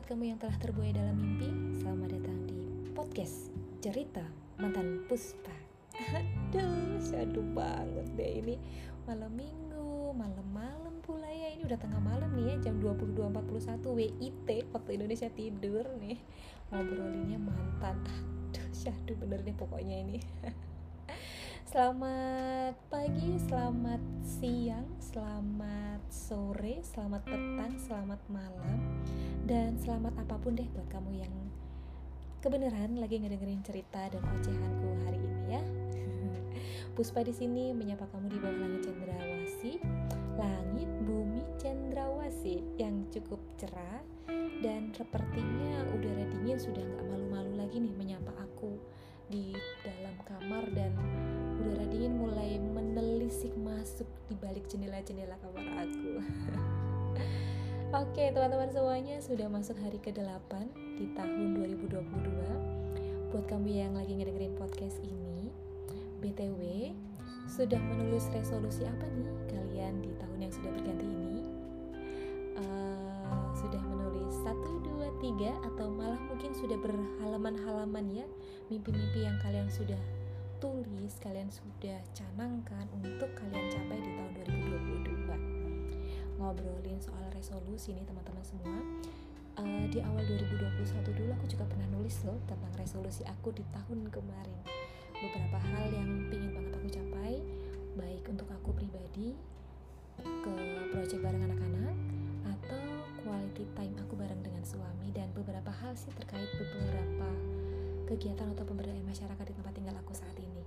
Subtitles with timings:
[0.00, 3.52] buat kamu yang telah terbuai dalam mimpi, selamat datang di podcast
[3.84, 4.24] cerita
[4.56, 5.52] mantan puspa.
[6.16, 8.56] Aduh, syadu banget deh ini
[9.04, 14.90] malam minggu, malam-malam pula ya ini udah tengah malam nih ya jam 22.41 WIT waktu
[14.96, 16.16] Indonesia tidur nih
[16.72, 18.00] ngobrolinnya mantan.
[18.00, 20.16] Aduh, syadu bener nih pokoknya ini.
[21.70, 29.06] Selamat pagi, selamat siang, selamat sore, selamat petang, selamat malam,
[29.50, 31.34] dan selamat apa pun deh buat kamu yang
[32.38, 35.62] kebenaran lagi ngedengerin cerita dan ocehanku hari ini ya.
[36.94, 39.82] Puspa di sini menyapa kamu di bawah langit cendrawasih,
[40.38, 43.98] langit bumi cendrawasih yang cukup cerah
[44.62, 48.78] dan sepertinya udara dingin sudah nggak malu-malu lagi nih menyapa aku
[49.26, 49.50] di
[49.82, 50.94] dalam kamar dan
[51.58, 56.22] udara dingin mulai menelisik masuk di balik jendela-jendela kamar aku.
[57.90, 60.62] Oke, teman-teman semuanya sudah masuk hari ke-8
[60.94, 61.98] di tahun 2022.
[63.34, 65.50] Buat kamu yang lagi ngedengerin podcast ini,
[66.22, 66.94] BTW,
[67.50, 71.42] sudah menulis resolusi apa nih kalian di tahun yang sudah berganti ini?
[72.62, 78.26] Uh, sudah menulis 1, 2, 3 atau malah mungkin sudah berhalaman-halaman ya
[78.70, 79.98] mimpi-mimpi yang kalian sudah
[80.62, 85.49] tulis, kalian sudah canangkan untuk kalian capai di tahun 2022.
[86.40, 88.80] Ngobrolin soal resolusi nih teman-teman semua.
[89.60, 94.08] Uh, di awal 2021 dulu aku juga pernah nulis loh tentang resolusi aku di tahun
[94.08, 94.64] kemarin.
[95.20, 97.44] Beberapa hal yang pingin banget aku capai,
[97.92, 99.36] baik untuk aku pribadi,
[100.24, 100.54] ke
[100.96, 101.96] project bareng anak-anak,
[102.56, 102.80] atau
[103.20, 107.28] quality time aku bareng dengan suami dan beberapa hal sih terkait beberapa
[108.08, 110.64] kegiatan atau pemberdayaan masyarakat di tempat tinggal aku saat ini.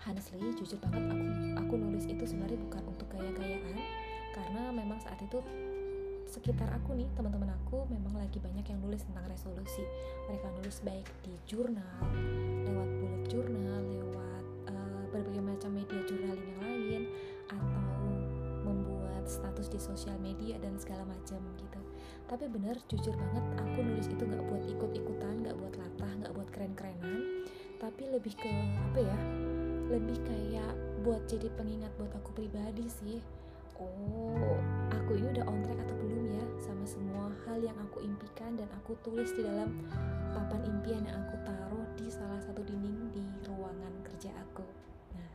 [0.00, 1.26] Honestly, jujur banget aku
[1.60, 5.40] aku nulis itu sebenarnya bukan untuk gaya-gayaan karena memang saat itu
[6.28, 9.80] sekitar aku nih teman-teman aku memang lagi banyak yang nulis tentang resolusi.
[10.28, 12.04] Mereka nulis baik di jurnal,
[12.68, 17.02] lewat bullet jurnal, lewat uh, berbagai macam media jurnaling yang lain
[17.48, 17.96] atau
[18.68, 21.80] membuat status di sosial media dan segala macam gitu.
[22.28, 26.48] Tapi bener jujur banget aku nulis itu nggak buat ikut-ikutan nggak buat latah nggak buat
[26.52, 27.48] keren-kerenan.
[27.80, 29.18] Tapi lebih ke apa ya
[29.88, 33.24] lebih kayak buat jadi pengingat buat aku pribadi sih
[33.80, 34.08] oh.
[35.08, 38.68] Aku ini udah on track atau belum ya sama semua hal yang aku impikan dan
[38.76, 39.88] aku tulis di dalam
[40.36, 44.64] papan impian yang aku taruh di salah satu dinding di ruangan kerja aku.
[45.16, 45.32] Nah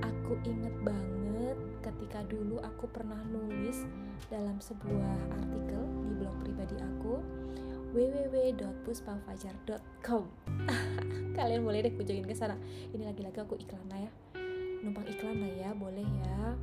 [0.00, 3.84] aku inget banget ketika dulu aku pernah nulis
[4.32, 7.20] dalam sebuah artikel di blog pribadi aku
[7.92, 10.22] www.puspafajar.com
[11.36, 12.56] kalian boleh deh kunjungin ke sana.
[12.92, 14.10] Ini lagi-lagi aku iklan lah ya.
[14.84, 16.56] Numpang iklan lah ya boleh ya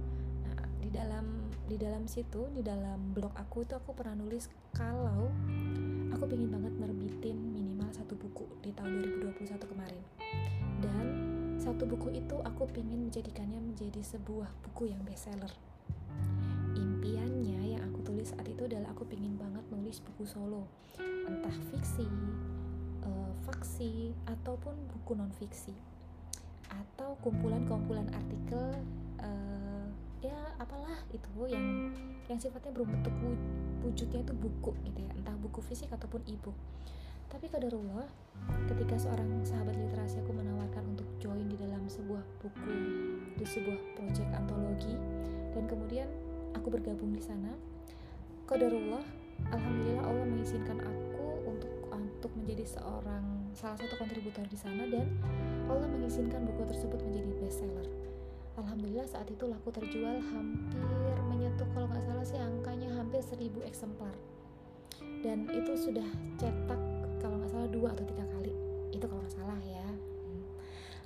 [0.95, 5.27] dalam di dalam situ di dalam blog aku itu aku pernah nulis kalau
[6.15, 9.03] aku pengen banget nerbitin minimal satu buku di tahun
[9.35, 10.03] 2021 kemarin.
[10.79, 11.05] Dan
[11.59, 15.51] satu buku itu aku pengen menjadikannya menjadi sebuah buku yang bestseller.
[16.79, 20.71] Impiannya yang aku tulis saat itu adalah aku pengen banget nulis buku solo.
[21.27, 22.07] Entah fiksi
[23.03, 25.75] uh, faksi ataupun buku non fiksi
[26.71, 28.71] atau kumpulan-kumpulan artikel
[29.19, 29.74] uh,
[30.23, 31.91] ya apalah itu yang
[32.31, 33.13] yang sifatnya berbentuk
[33.85, 35.11] wujudnya itu buku gitu ya.
[35.13, 36.55] Entah buku fisik ataupun e-book.
[37.29, 38.07] Tapi kadarullah
[38.69, 42.73] ketika seorang sahabat literasi aku menawarkan untuk join di dalam sebuah buku
[43.35, 44.95] di sebuah proyek antologi
[45.53, 46.07] dan kemudian
[46.53, 47.51] aku bergabung di sana
[48.45, 49.03] kadarullah
[49.51, 55.09] alhamdulillah Allah mengizinkan aku untuk untuk menjadi seorang salah satu kontributor di sana dan
[55.67, 58.04] Allah mengizinkan buku tersebut menjadi bestseller
[58.55, 64.15] Alhamdulillah saat itu laku terjual hampir menyentuh kalau nggak salah sih angkanya hampir seribu eksemplar.
[65.19, 66.07] Dan itu sudah
[66.39, 66.79] cetak
[67.19, 68.55] kalau nggak salah dua atau tiga kali.
[68.95, 69.87] Itu kalau nggak salah ya.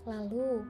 [0.06, 0.62] Lalu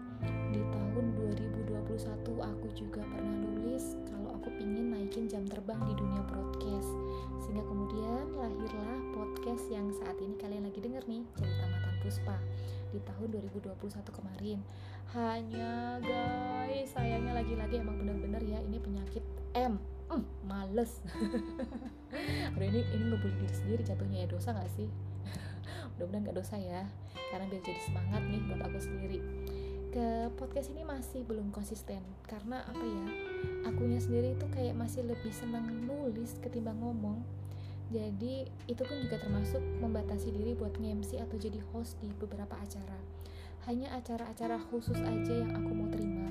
[0.56, 6.24] di tahun 2021 aku juga pernah nulis kalau aku pingin naikin jam terbang di dunia
[6.32, 6.92] broadcast.
[7.44, 12.40] Sehingga kemudian lahirlah podcast yang saat ini kalian lagi denger nih cerita mantan puspa
[12.90, 13.76] di tahun 2021
[14.16, 14.60] kemarin
[15.10, 19.26] hanya guys sayangnya lagi-lagi emang bener-bener ya ini penyakit
[19.58, 19.82] M.
[20.10, 21.02] Mm, males.
[22.54, 24.86] Aduh ini ini ngebully diri sendiri jatuhnya ya dosa gak sih?
[25.98, 26.86] Mudah-mudahan gak dosa ya
[27.34, 29.20] karena biar jadi semangat nih buat aku sendiri.
[29.90, 33.06] Ke podcast ini masih belum konsisten karena apa ya
[33.66, 37.18] akunya sendiri itu kayak masih lebih senang nulis ketimbang ngomong.
[37.90, 43.02] Jadi itu pun juga termasuk membatasi diri buat nge-MC atau jadi host di beberapa acara
[43.70, 46.26] hanya acara-acara khusus aja yang aku mau terima.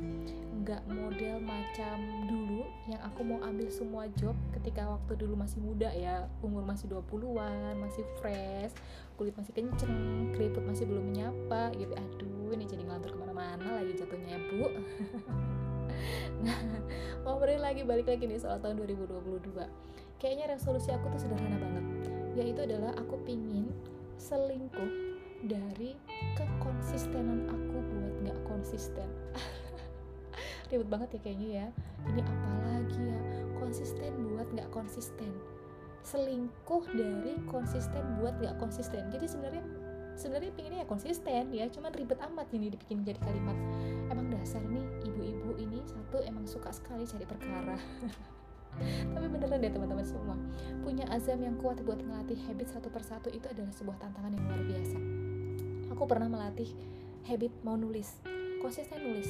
[0.59, 1.97] Nggak model macam
[2.27, 6.27] dulu yang aku mau ambil semua job ketika waktu dulu masih muda ya.
[6.43, 8.75] Umur masih 20-an masih fresh
[9.15, 9.95] kulit masih kenceng
[10.35, 11.95] keriput masih belum menyapa gitu.
[11.95, 14.67] Aduh ini jadi ngelantur ke mana-mana lagi jatuhnya ya bu.
[16.39, 16.55] Nah
[17.27, 19.51] ngobrolin lagi balik lagi nih soal tahun 2022
[20.23, 21.85] kayaknya resolusi aku tuh sederhana banget.
[22.35, 23.71] Yaitu adalah aku pingin
[24.19, 25.09] selingkuh
[25.47, 25.95] dari
[26.89, 29.05] kekonsistenan aku buat nggak konsisten.
[30.73, 31.67] Ribet banget ya kayaknya ya.
[32.09, 33.21] Ini apalagi ya?
[33.61, 35.29] Konsisten buat nggak konsisten.
[36.01, 39.05] Selingkuh dari konsisten buat nggak konsisten.
[39.13, 39.65] Jadi sebenarnya
[40.17, 41.69] sebenarnya pinginnya ya konsisten ya.
[41.69, 43.61] Cuman ribet amat ini dibikin jadi kalimat.
[44.09, 47.77] Emang dasar nih ibu-ibu ini satu emang suka sekali cari perkara.
[49.13, 50.41] Tapi beneran deh teman-teman semua.
[50.81, 54.65] Punya azam yang kuat buat ngelatih habit satu persatu itu adalah sebuah tantangan yang luar
[54.65, 55.18] biasa
[55.99, 56.71] aku pernah melatih
[57.27, 58.23] habit mau nulis
[58.63, 59.27] konsisten nulis.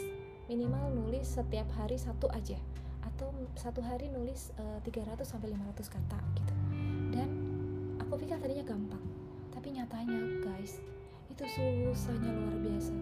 [0.53, 2.61] Minimal nulis setiap hari satu aja
[3.01, 5.65] atau satu hari nulis uh, 300 sampai 500
[5.97, 6.55] kata gitu.
[7.09, 7.29] Dan
[8.05, 9.01] aku pikir tadinya gampang
[9.49, 10.77] tapi nyatanya guys
[11.33, 12.93] itu susahnya luar biasa.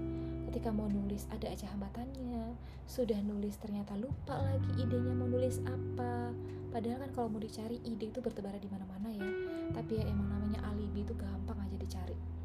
[0.46, 2.54] Ketika mau nulis ada aja hambatannya.
[2.86, 6.30] Sudah nulis ternyata lupa lagi idenya mau nulis apa.
[6.70, 9.26] Padahal kan kalau mau dicari ide itu bertebaran di mana-mana ya.
[9.74, 12.35] Tapi ya emang namanya alibi itu gampang aja dicari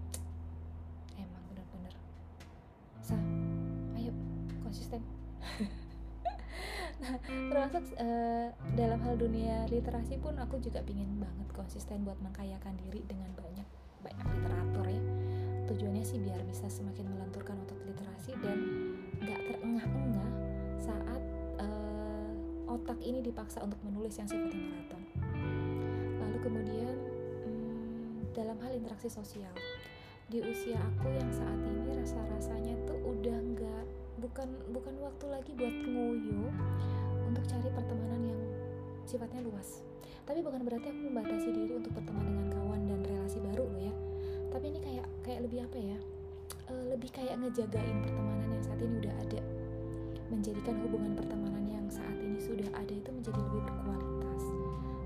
[7.51, 13.03] termasuk uh, dalam hal dunia literasi pun aku juga pingin banget konsisten buat mengkayakan diri
[13.07, 13.67] dengan banyak
[14.01, 15.03] banyak literatur ya.
[15.71, 18.57] Tujuannya sih biar bisa semakin melenturkan otot literasi dan
[19.21, 20.31] nggak terengah-engah
[20.81, 21.21] saat
[21.61, 25.03] uh, otak ini dipaksa untuk menulis yang sifatnya maraton.
[26.19, 26.95] Lalu kemudian
[27.45, 29.53] hmm, dalam hal interaksi sosial
[30.31, 33.83] di usia aku yang saat ini rasa-rasanya tuh udah nggak
[34.23, 36.47] bukan bukan waktu lagi buat ngoyo
[37.31, 38.41] untuk cari pertemanan yang
[39.07, 39.87] sifatnya luas.
[40.27, 43.93] Tapi bukan berarti aku membatasi diri untuk berteman dengan kawan dan relasi baru loh ya.
[44.51, 45.97] Tapi ini kayak kayak lebih apa ya?
[46.67, 49.41] E, lebih kayak ngejagain pertemanan yang saat ini udah ada.
[50.27, 54.43] Menjadikan hubungan pertemanan yang saat ini sudah ada itu menjadi lebih berkualitas.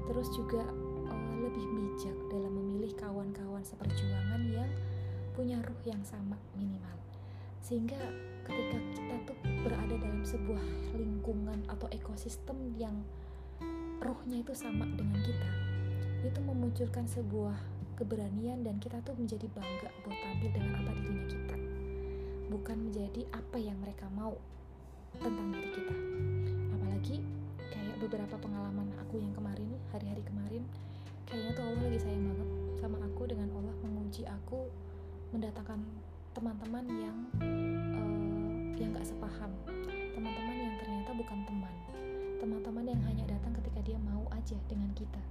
[0.09, 0.63] Terus juga
[1.05, 1.13] e,
[1.45, 4.69] lebih bijak dalam memilih kawan-kawan seperjuangan yang
[5.37, 7.04] punya ruh yang sama minimal
[7.65, 7.97] sehingga
[8.45, 10.61] ketika kita tuh berada dalam sebuah
[10.93, 12.93] lingkungan atau ekosistem yang
[14.05, 15.49] ruhnya itu sama dengan kita
[16.21, 17.57] itu memunculkan sebuah
[17.97, 21.57] keberanian dan kita tuh menjadi bangga buat tampil dengan apa dirinya kita.
[22.49, 24.37] Bukan menjadi apa yang mereka mau
[25.17, 25.95] tentang diri kita.
[26.75, 27.17] Apalagi
[27.71, 30.63] kayak beberapa pengalaman aku yang kemarin hari-hari kemarin
[31.25, 34.67] kayaknya tuh Allah lagi sayang banget sama aku dengan Allah menguji aku
[35.31, 35.79] mendatangkan
[36.35, 39.51] teman-teman yang uh, yang gak sepaham.
[40.11, 41.75] Teman-teman yang ternyata bukan teman.
[42.43, 45.23] Teman-teman yang hanya datang ketika dia mau aja dengan kita.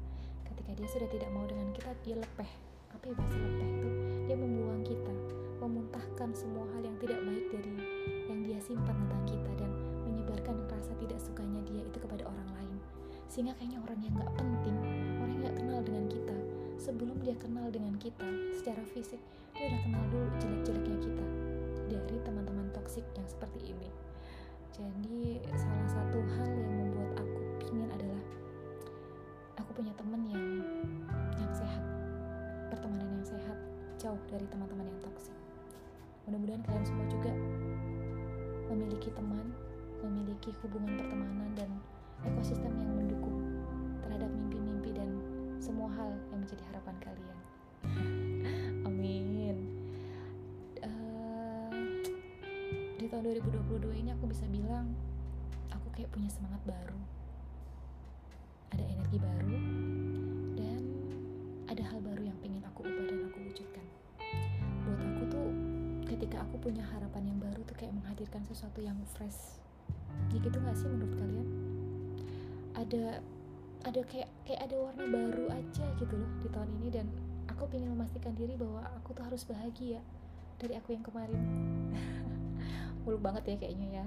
[0.49, 2.51] Ketika dia sudah tidak mau dengan kita dia lepeh.
[2.97, 3.89] Apa ya bahasa lepeh itu?
[4.25, 5.15] Dia membuang kita
[5.61, 7.75] memuntahkan semua hal yang tidak baik dari
[8.33, 9.71] yang dia simpan tentang kita dan
[10.09, 12.77] menyebarkan rasa tidak sukanya dia itu kepada orang lain.
[13.29, 14.77] Sehingga kayaknya orang yang gak penting
[15.21, 16.37] orang yang gak kenal dengan kita
[16.79, 19.21] sebelum dia kenal dengan kita secara fisik
[19.55, 21.27] dia udah kenal dulu jelek-jeleknya kita
[21.91, 23.91] dari teman-teman toksik yang seperti ini.
[24.75, 28.23] Jadi salah satu hal yang membuat aku pingin adalah
[29.55, 30.47] aku punya teman yang
[31.39, 31.85] yang sehat
[32.75, 33.59] pertemanan yang sehat
[34.03, 35.35] jauh dari teman-teman yang toksik
[36.25, 37.33] mudah-mudahan kalian semua juga
[38.73, 39.47] memiliki teman
[40.01, 41.71] memiliki hubungan pertemanan dan
[42.25, 43.37] ekosistem yang mendukung
[44.05, 45.09] terhadap mimpi-mimpi dan
[45.61, 46.13] semua hal
[46.45, 47.39] menjadi harapan kalian?
[53.05, 54.89] Di tahun 2022 ini aku bisa bilang
[55.69, 56.97] aku kayak punya semangat baru.
[58.73, 59.57] Ada energi baru
[60.57, 60.81] dan
[61.69, 63.85] ada hal baru yang pengen aku ubah dan aku wujudkan.
[64.89, 65.49] Buat aku tuh
[66.09, 69.61] ketika aku punya harapan yang baru tuh kayak menghadirkan sesuatu yang fresh.
[70.33, 71.49] Ya gitu gak sih menurut kalian?
[72.73, 73.21] Ada
[73.85, 77.07] ada kayak kayak ada warna baru aja gitu loh di tahun ini dan
[77.53, 80.01] aku ingin memastikan diri bahwa aku tuh harus bahagia
[80.57, 81.41] dari aku yang kemarin.
[83.05, 84.07] Muluk banget ya kayaknya ya.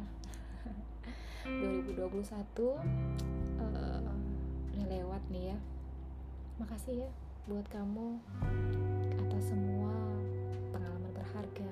[1.93, 2.79] 2021 uh, eh,
[4.73, 5.57] udah lewat nih ya.
[6.57, 7.09] Makasih ya
[7.47, 8.19] buat kamu
[9.23, 9.93] atas semua
[10.73, 11.71] pengalaman berharga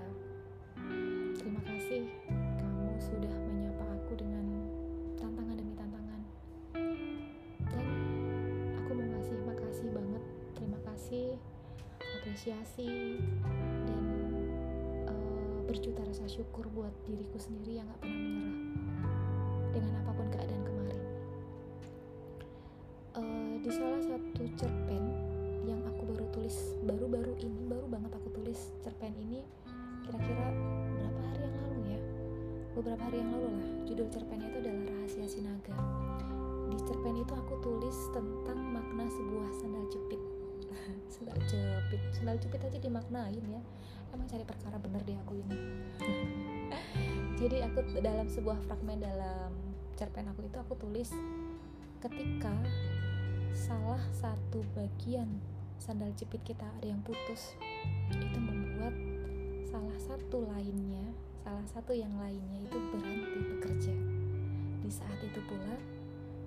[15.65, 18.57] berjuta rasa syukur buat diriku sendiri yang gak pernah menyerah
[19.73, 21.03] dengan apa pun keadaan kemarin.
[23.17, 25.03] Uh, di salah satu cerpen
[25.65, 29.41] yang aku baru tulis baru-baru ini, baru banget aku tulis cerpen ini
[30.05, 30.53] kira-kira
[30.93, 31.99] berapa hari yang lalu ya?
[32.77, 33.67] Beberapa hari yang lalu lah.
[33.89, 35.75] Judul cerpennya itu adalah Rahasia Sinaga.
[36.69, 40.21] Di cerpen itu aku tulis tentang makna sebuah sandal jepit.
[41.13, 43.61] sandal jepit, sandal jepit aja dimaknain ya
[44.15, 45.59] emang cari perkara bener deh aku ini.
[47.39, 49.51] Jadi aku dalam sebuah fragmen dalam
[49.99, 51.11] cerpen aku itu aku tulis
[51.99, 52.55] ketika
[53.51, 55.27] salah satu bagian
[55.79, 57.55] sandal jepit kita ada yang putus
[58.11, 58.95] itu membuat
[59.67, 61.11] salah satu lainnya
[61.45, 63.95] salah satu yang lainnya itu berhenti bekerja.
[64.81, 65.77] Di saat itu pula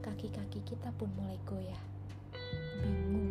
[0.03, 1.83] kaki-kaki kita pun mulai goyah.
[2.83, 3.31] Bingung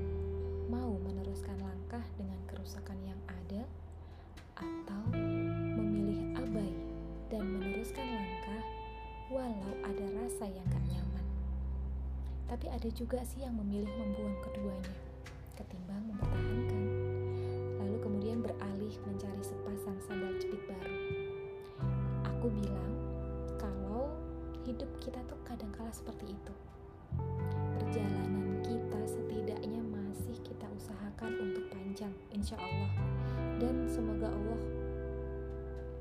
[0.71, 3.67] mau meneruskan langkah dengan kerusakan yang ada
[12.57, 14.97] tapi ada juga sih yang memilih membuang keduanya,
[15.53, 16.83] ketimbang mempertahankan.
[17.77, 20.97] Lalu kemudian beralih mencari sepasang sandal jepit baru.
[22.25, 22.93] Aku bilang,
[23.61, 24.09] kalau
[24.65, 26.53] hidup kita tuh kadang-kala seperti itu.
[27.77, 32.89] Perjalanan kita setidaknya masih kita usahakan untuk panjang, insya Allah.
[33.61, 34.61] Dan semoga Allah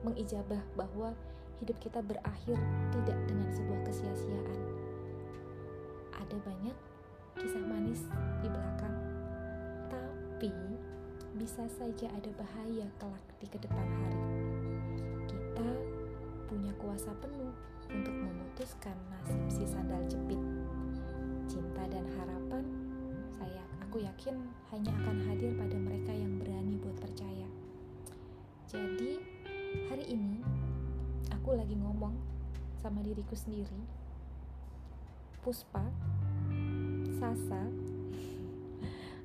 [0.09, 1.13] mengijabah bahwa
[1.61, 2.57] hidup kita berakhir
[2.97, 4.86] tidak dengan sebuah kesia-siaan
[6.27, 6.75] ada banyak
[7.39, 8.03] kisah manis
[8.43, 8.99] di belakang,
[9.87, 10.51] tapi
[11.39, 14.23] bisa saja ada bahaya kelak di ke depan hari.
[15.31, 15.71] Kita
[16.51, 17.55] punya kuasa penuh
[17.95, 20.43] untuk memutuskan nasib si sandal jepit.
[21.47, 22.67] Cinta dan harapan,
[23.39, 24.35] saya aku yakin
[24.75, 27.47] hanya akan hadir pada mereka yang berani buat percaya.
[28.67, 29.23] Jadi,
[29.87, 30.43] hari ini
[31.31, 32.19] aku lagi ngomong
[32.83, 33.79] sama diriku sendiri.
[35.47, 35.87] Puspa,
[37.17, 37.65] Sasa,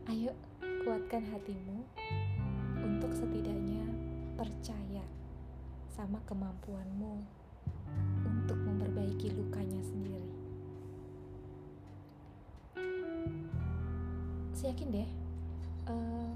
[0.07, 0.31] ayo
[0.87, 1.83] kuatkan hatimu
[2.79, 3.83] untuk setidaknya
[4.39, 5.03] percaya
[5.91, 7.19] sama kemampuanmu
[8.23, 10.31] untuk memperbaiki lukanya sendiri.
[14.55, 15.09] Saya yakin deh,
[15.91, 16.31] uh,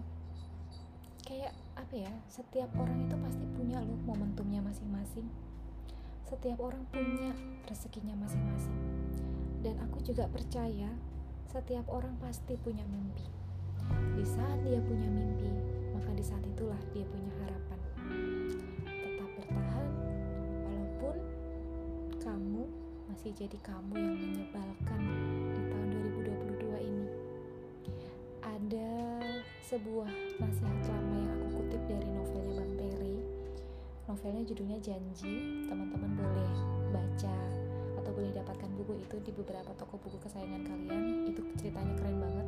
[1.23, 2.11] kayak apa ya?
[2.27, 5.31] Setiap orang itu pasti punya loh momentumnya masing-masing.
[6.27, 7.31] Setiap orang punya
[7.63, 8.75] rezekinya masing-masing.
[9.63, 11.14] Dan aku juga percaya
[11.49, 13.25] setiap orang pasti punya mimpi.
[14.17, 15.49] Di saat dia punya mimpi,
[15.93, 17.79] maka di saat itulah dia punya harapan.
[18.85, 19.87] Tetap bertahan,
[20.65, 21.15] walaupun
[22.17, 22.63] kamu
[23.13, 25.01] masih jadi kamu yang menyebalkan
[25.53, 25.87] di tahun
[26.65, 27.07] 2022 ini.
[28.41, 28.93] Ada
[29.69, 30.11] sebuah
[30.41, 33.17] nasihat lama yang aku kutip dari novelnya Bang Terry.
[34.09, 35.33] Novelnya judulnya Janji,
[35.69, 36.51] teman-teman boleh
[36.93, 37.37] baca
[38.05, 41.25] atau boleh dapatkan buku itu di beberapa toko buku kesayangan kalian.
[41.25, 42.47] Itu ceritanya keren banget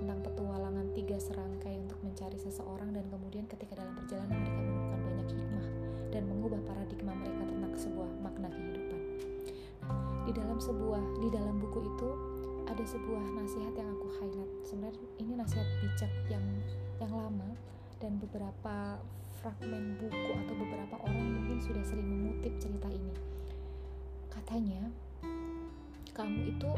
[0.00, 5.28] tentang petualangan tiga serangkai untuk mencari seseorang dan kemudian ketika dalam perjalanan mereka menemukan banyak
[5.36, 5.66] hikmah
[6.16, 9.00] dan mengubah paradigma mereka tentang sebuah makna kehidupan.
[9.84, 12.08] Nah, di dalam sebuah di dalam buku itu
[12.64, 14.52] ada sebuah nasihat yang aku highlight.
[14.64, 16.44] Sebenarnya ini nasihat bijak yang
[17.04, 17.52] yang lama
[18.00, 18.96] dan beberapa
[19.44, 23.35] fragmen buku atau beberapa orang mungkin sudah sering mengutip cerita ini
[24.46, 24.78] Katanya,
[26.14, 26.70] kamu itu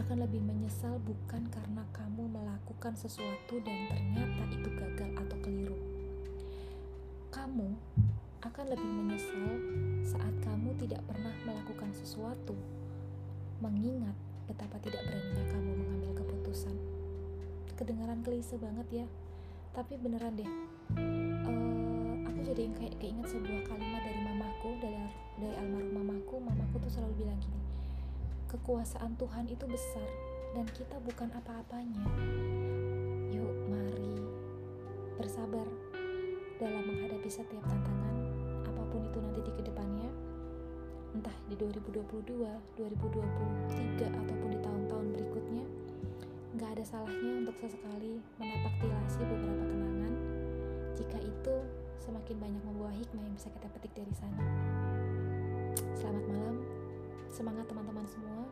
[0.00, 5.76] akan lebih menyesal bukan karena kamu melakukan sesuatu dan ternyata itu gagal atau keliru.
[7.28, 7.76] Kamu
[8.40, 9.52] akan lebih menyesal
[10.00, 12.56] saat kamu tidak pernah melakukan sesuatu,
[13.60, 14.16] mengingat
[14.48, 16.72] betapa tidak beraninya kamu mengambil keputusan.
[17.76, 19.06] Kedengaran klise banget ya,
[19.76, 20.48] tapi beneran deh.
[22.50, 24.98] Jadi kayak keinget sebuah kalimat dari mamaku dari
[25.38, 27.62] dari almarhum mamaku mamaku tuh selalu bilang gini
[28.50, 30.10] kekuasaan Tuhan itu besar
[30.58, 32.02] dan kita bukan apa-apanya.
[33.30, 34.18] Yuk mari
[35.14, 35.62] bersabar
[36.58, 38.16] dalam menghadapi setiap tantangan
[38.66, 40.10] apa pun itu nanti di ke depannya.
[41.14, 42.02] Entah di 2022,
[42.74, 45.64] 2023 ataupun di tahun-tahun berikutnya
[46.58, 50.14] nggak ada salahnya untuk sesekali menapak tilasi beberapa kenangan.
[50.98, 51.54] Jika itu
[52.00, 54.40] semakin banyak membawa hikmah yang bisa kita petik dari sana.
[55.92, 56.56] Selamat malam,
[57.28, 58.48] semangat teman-teman semua.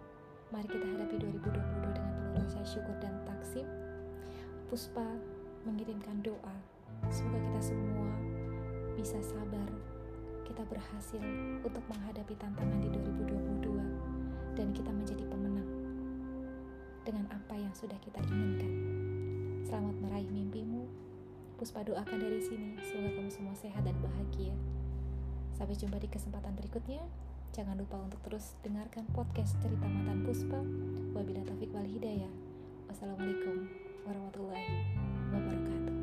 [0.53, 3.65] Mari kita hadapi 2022 dengan penuh rasa syukur dan taksim.
[4.69, 5.05] Puspa
[5.65, 6.57] mengirimkan doa.
[7.09, 8.09] Semoga kita semua
[9.01, 9.69] bisa sabar.
[10.45, 11.21] Kita berhasil
[11.65, 15.71] untuk menghadapi tantangan di 2022 dan kita menjadi pemenang
[17.05, 18.73] dengan apa yang sudah kita inginkan.
[19.65, 21.08] Selamat meraih mimpimu.
[21.59, 24.55] Puspa doakan dari sini, semoga kamu semua sehat dan bahagia.
[25.59, 27.03] Sampai jumpa di kesempatan berikutnya.
[27.51, 30.63] Jangan lupa untuk terus dengarkan podcast Cerita Mantan Puspa.
[31.19, 32.31] Wabila Taufik wal Hidayah.
[32.87, 33.67] Wassalamualaikum
[34.07, 34.87] warahmatullahi
[35.35, 35.98] wabarakatuh.